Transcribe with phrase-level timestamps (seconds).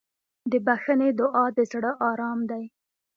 [0.51, 2.63] د بښنې دعا د زړه ارام دی.